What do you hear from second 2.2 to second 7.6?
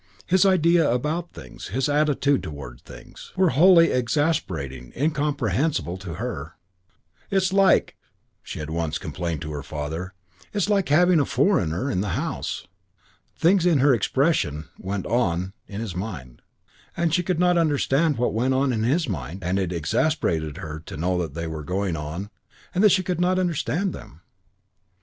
towards things, were wholly and exasperatingly incomprehensible to her. "It's